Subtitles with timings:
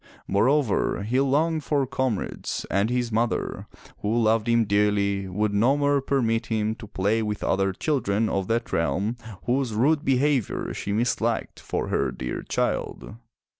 [0.27, 3.67] Moreover, he longed for comrades, and his mother,
[3.99, 8.47] who loved him dearly, would no more permit him to play with other children of
[8.47, 13.15] that realm, whose rude behavior she misliked for her dear child.